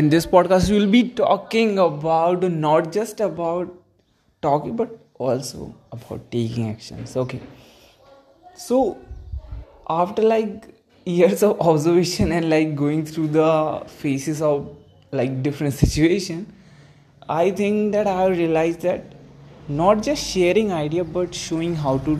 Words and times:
in 0.00 0.10
this 0.10 0.26
podcast 0.32 0.70
we 0.70 0.78
will 0.78 0.90
be 0.94 1.02
talking 1.18 1.78
about 1.84 2.44
not 2.64 2.92
just 2.96 3.20
about 3.26 3.70
talking 4.40 4.76
but 4.76 4.96
also 5.14 5.74
about 5.90 6.30
taking 6.30 6.70
actions. 6.70 7.16
Okay. 7.16 7.40
So 8.54 8.98
after 9.90 10.22
like 10.22 10.68
years 11.04 11.42
of 11.42 11.60
observation 11.60 12.32
and 12.32 12.48
like 12.48 12.76
going 12.76 13.04
through 13.06 13.28
the 13.28 13.82
phases 13.86 14.42
of 14.42 14.76
like 15.10 15.42
different 15.42 15.72
situation 15.82 16.40
i 17.34 17.50
think 17.50 17.92
that 17.92 18.06
i 18.06 18.26
realized 18.26 18.82
that 18.82 19.14
not 19.68 20.02
just 20.02 20.22
sharing 20.32 20.72
idea 20.72 21.04
but 21.04 21.34
showing 21.34 21.74
how 21.74 21.96
to 21.98 22.18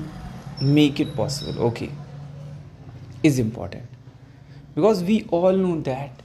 make 0.60 1.00
it 1.00 1.14
possible. 1.14 1.62
Okay. 1.68 1.90
Is 3.22 3.38
important. 3.38 3.84
Because 4.74 5.02
we 5.02 5.26
all 5.30 5.52
know 5.52 5.80
that 5.82 6.22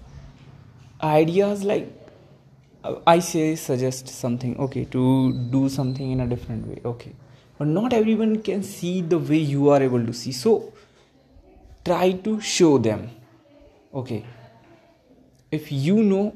ideas 1.03 1.63
like 1.63 1.87
i 3.07 3.19
say 3.19 3.55
suggest 3.55 4.07
something 4.07 4.57
okay 4.57 4.85
to 4.85 5.33
do 5.51 5.67
something 5.69 6.11
in 6.11 6.21
a 6.21 6.27
different 6.27 6.67
way 6.67 6.81
okay. 6.85 7.13
But 7.57 7.67
not 7.67 7.93
everyone 7.93 8.41
can 8.41 8.63
see 8.63 9.01
the 9.01 9.17
way 9.19 9.37
you 9.37 9.69
are 9.69 9.81
able 9.81 10.05
to 10.05 10.13
see 10.13 10.31
so 10.31 10.73
try 11.85 12.11
to 12.11 12.41
show 12.41 12.77
them 12.77 13.09
okay. 13.93 14.25
If 15.51 15.71
you 15.71 16.01
know 16.01 16.35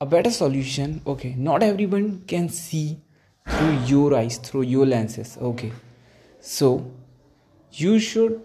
a 0.00 0.06
better 0.06 0.30
solution 0.30 1.02
okay 1.06 1.34
not 1.36 1.62
everyone 1.62 2.22
can 2.26 2.48
see 2.48 2.98
through 3.48 3.78
your 3.86 4.14
eyes 4.14 4.38
through 4.38 4.62
your 4.62 4.86
lenses 4.86 5.36
okay. 5.40 5.72
So 6.40 6.90
you 7.72 7.98
should 7.98 8.40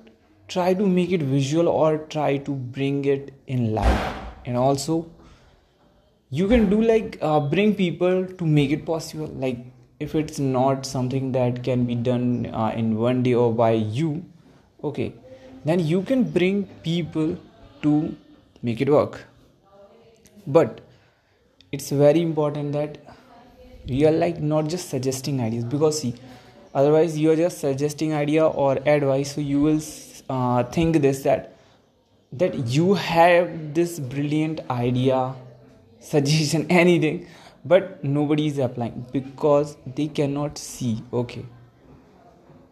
try 0.48 0.74
to 0.74 0.88
make 0.88 1.12
it 1.12 1.22
visual 1.22 1.70
or 1.70 2.00
try 2.00 2.38
to 2.38 2.52
bring 2.52 3.06
it 3.06 3.34
in 3.48 3.74
life 3.74 4.14
and 4.46 4.58
also 4.58 5.06
you 6.36 6.48
can 6.48 6.70
do 6.70 6.82
like 6.82 7.18
uh, 7.22 7.40
bring 7.40 7.76
people 7.76 8.26
to 8.26 8.46
make 8.46 8.72
it 8.72 8.86
possible. 8.86 9.28
Like 9.28 9.60
if 10.00 10.16
it's 10.16 10.40
not 10.40 10.86
something 10.86 11.32
that 11.34 11.64
can 11.64 11.86
be 11.86 11.96
done 11.96 12.48
uh, 12.52 12.72
in 12.76 12.96
one 12.98 13.22
day 13.24 13.34
or 13.36 13.54
by 13.54 13.72
you 13.72 14.26
okay. 14.84 15.14
Then 15.66 15.80
you 15.80 16.02
can 16.02 16.24
bring 16.24 16.64
people 16.84 17.38
to 17.84 18.16
make 18.62 18.82
it 18.82 18.90
work. 18.90 19.26
But 20.48 20.82
it's 21.72 21.90
very 21.92 22.22
important 22.22 22.74
that 22.74 22.98
you 23.86 24.08
are 24.08 24.18
like 24.26 24.42
not 24.42 24.68
just 24.68 24.90
suggesting 24.90 25.40
ideas. 25.40 25.64
Because 25.64 26.02
see 26.02 26.16
otherwise 26.74 27.16
you 27.18 27.30
are 27.32 27.36
just 27.36 27.60
suggesting 27.60 28.14
idea 28.14 28.46
or 28.46 28.78
advice 28.88 29.36
so 29.36 29.42
you 29.42 29.62
will 29.62 29.82
uh, 30.30 30.64
think 30.64 31.02
this 31.02 31.22
that 31.24 31.56
that 32.32 32.56
you 32.76 32.96
have 32.96 33.74
this 33.76 34.00
brilliant 34.00 34.62
idea 34.72 35.36
suggestion 36.04 36.68
anything. 36.84 37.28
But 37.66 38.04
nobody 38.04 38.48
is 38.48 38.58
applying 38.58 39.06
because 39.12 39.78
they 39.96 40.08
cannot 40.08 40.58
see. 40.58 41.02
Okay. 41.14 41.46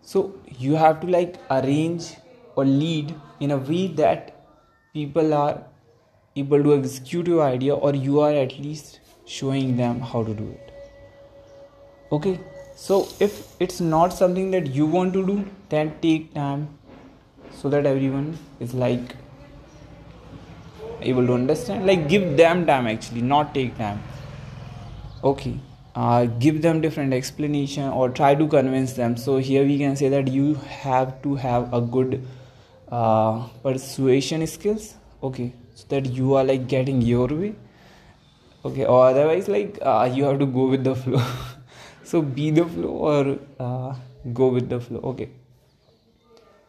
So 0.02 0.36
you 0.60 0.76
have 0.76 1.00
to 1.02 1.08
like 1.08 1.38
arrange 1.50 2.16
or 2.56 2.66
lead 2.66 3.16
in 3.40 3.52
a 3.52 3.58
way 3.58 3.88
that 3.88 4.36
people 4.94 5.34
are 5.34 5.64
able 6.36 6.62
to 6.64 6.76
execute 6.76 7.28
your 7.28 7.44
idea 7.44 7.74
or 7.74 7.96
you 7.96 8.20
are 8.20 8.34
at 8.34 8.60
least 8.60 9.00
showing 9.26 9.78
them 9.78 10.02
how 10.02 10.24
to 10.24 10.34
do 10.34 10.50
it. 10.50 10.72
Okay. 12.12 12.40
So 12.76 13.08
if 13.20 13.56
it's 13.62 13.80
not 13.80 14.12
something 14.12 14.52
that 14.52 14.68
you 14.76 14.86
want 14.86 15.14
to 15.14 15.26
do 15.26 15.46
then 15.70 15.94
take 16.02 16.34
time 16.34 16.68
so 17.62 17.70
that 17.70 17.86
everyone 17.86 18.38
is 18.60 18.74
like 18.74 19.16
able 21.04 21.26
to 21.28 21.34
understand 21.34 21.86
like 21.86 22.08
give 22.10 22.38
them 22.38 22.66
time 22.66 22.88
actually 22.88 23.22
not 23.22 23.54
take 23.54 23.78
time. 23.78 24.02
Okay 25.24 25.60
uh, 25.96 26.26
give 26.26 26.62
them 26.62 26.82
different 26.82 27.14
explanation 27.14 27.90
or 27.90 28.10
try 28.10 28.34
to 28.36 28.48
convince 28.48 28.94
them. 28.94 29.18
So 29.18 29.38
here 29.38 29.66
we 29.66 29.78
can 29.78 29.96
say 29.96 30.10
that 30.10 30.28
you 30.28 30.56
have 30.56 31.22
to 31.24 31.36
have 31.36 31.74
a 31.74 31.82
good 31.82 32.26
uh, 32.90 33.48
persuasion 33.64 34.46
skills. 34.48 34.96
Okay 35.24 35.54
so 35.76 35.86
that 35.90 36.06
you 36.08 36.36
are 36.36 36.44
like 36.44 36.68
getting 36.68 37.02
your 37.02 37.28
way. 37.28 37.56
Okay 38.64 38.86
or 38.86 39.08
otherwise 39.08 39.48
like 39.48 39.80
uh, 39.82 40.10
you 40.12 40.24
have 40.24 40.40
to 40.40 40.46
go 40.46 40.68
with 40.68 40.84
the 40.84 40.96
flow. 40.96 41.24
So 42.04 42.22
be 42.22 42.50
the 42.52 42.66
flow 42.66 42.90
or 42.90 43.40
uh, 43.58 43.96
go 44.34 44.48
with 44.50 44.68
the 44.70 44.82
flow. 44.82 45.00
Okay. 45.12 45.30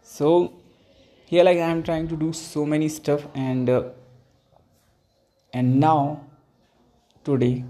So 0.02 0.52
here 1.32 1.44
like 1.44 1.58
i'm 1.66 1.82
trying 1.82 2.06
to 2.08 2.16
do 2.22 2.30
so 2.38 2.62
many 2.66 2.88
stuff 2.94 3.22
and 3.34 3.70
uh, 3.70 3.82
and 5.52 5.80
now 5.80 6.20
today 7.24 7.64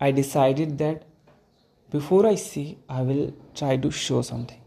i 0.00 0.10
decided 0.10 0.78
that 0.78 1.06
before 1.90 2.26
i 2.26 2.34
see, 2.34 2.78
i 2.88 3.02
will 3.02 3.32
try 3.54 3.76
to 3.76 3.90
show 3.90 4.22
something. 4.22 4.60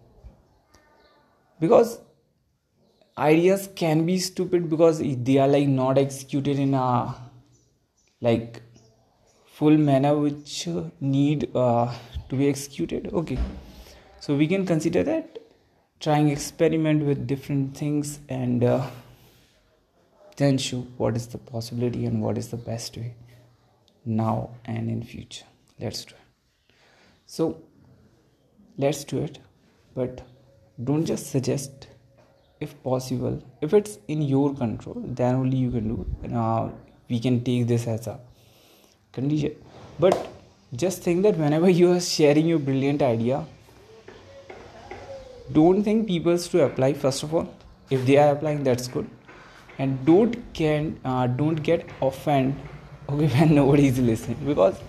Because 1.59 1.99
ideas 3.17 3.67
can 3.75 4.05
be 4.05 4.17
stupid 4.17 4.69
because 4.69 4.99
they 4.99 5.37
are 5.37 5.47
like 5.47 5.67
not 5.67 5.97
executed 5.97 6.57
in 6.57 6.73
a 6.73 7.15
like 8.21 8.61
full 9.45 9.77
manner 9.77 10.17
which 10.17 10.67
need 11.01 11.49
uh, 11.53 11.93
to 12.29 12.35
be 12.35 12.47
executed 12.47 13.11
okay. 13.13 13.37
So 14.21 14.35
we 14.35 14.47
can 14.47 14.65
consider 14.65 15.03
that 15.03 15.39
trying 15.99 16.29
experiment 16.29 17.03
with 17.03 17.27
different 17.27 17.75
things 17.75 18.19
and 18.29 18.63
uh, 18.63 18.89
then 20.39 20.57
show 20.57 20.79
what 20.97 21.15
is 21.19 21.27
the 21.27 21.37
possibility 21.37 22.05
and 22.05 22.21
what 22.21 22.37
is 22.41 22.47
the 22.49 22.61
best 22.69 22.97
way 22.97 23.13
now 24.05 24.49
and 24.65 24.89
in 24.89 25.03
future. 25.03 25.45
Let's 25.79 26.05
do 26.05 26.15
it. 26.15 26.73
So 27.25 27.61
let's 28.77 29.03
do 29.03 29.19
it 29.23 29.39
but 29.95 30.21
don't 30.83 31.05
just 31.05 31.29
suggest 31.31 31.87
if 32.61 32.71
possible 32.83 33.43
if 33.61 33.73
it's 33.73 33.97
in 34.07 34.21
your 34.21 34.53
control 34.55 35.01
then 35.19 35.35
only 35.35 35.57
you 35.57 35.71
can 35.71 35.95
do 35.95 36.07
it. 36.23 36.33
Uh, 36.33 36.69
we 37.09 37.19
can 37.19 37.43
take 37.43 37.67
this 37.67 37.87
as 37.87 38.07
a 38.07 38.19
condition. 39.11 39.55
But 39.99 40.27
just 40.73 41.03
think 41.03 41.23
that 41.23 41.37
whenever 41.37 41.69
you 41.69 41.91
are 41.91 41.99
sharing 41.99 42.47
your 42.47 42.59
brilliant 42.59 43.01
idea 43.01 43.45
don't 45.51 45.83
think 45.83 46.07
people 46.07 46.37
to 46.37 46.63
apply 46.63 46.93
first 46.93 47.23
of 47.23 47.33
all. 47.33 47.53
If 47.89 48.05
they 48.05 48.17
are 48.17 48.31
applying 48.33 48.63
that's 48.63 48.87
good 48.87 49.09
and 49.79 50.05
don't 50.05 50.37
can 50.53 50.99
uh, 51.03 51.25
don't 51.27 51.63
get 51.63 51.89
offended 52.01 52.69
okay 53.09 53.27
when 53.35 53.55
nobody 53.55 53.87
is 53.87 53.99
listening. 53.99 54.37
Because 54.45 54.79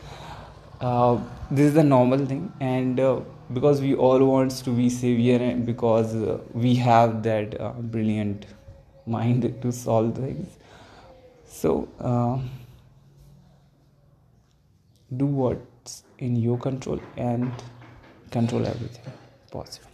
uh, 0.80 1.18
this 1.50 1.68
is 1.68 1.74
the 1.74 1.84
normal 1.84 2.24
thing. 2.26 2.52
And 2.60 3.00
uh, 3.00 3.20
because 3.52 3.80
we 3.80 3.94
all 3.94 4.24
wants 4.24 4.60
to 4.62 4.70
be 4.70 4.88
savior 4.88 5.54
because 5.56 6.14
uh, 6.14 6.38
we 6.52 6.74
have 6.76 7.22
that 7.24 7.60
uh, 7.60 7.72
brilliant 7.72 8.46
mind 9.06 9.54
to 9.62 9.72
solve 9.72 10.16
things. 10.16 10.56
So 11.46 11.88
uh, 11.98 12.38
do 15.16 15.26
what's 15.26 16.04
in 16.18 16.36
your 16.36 16.58
control 16.58 17.00
and 17.16 17.52
control 18.30 18.64
everything 18.64 19.12
possible 19.50 19.89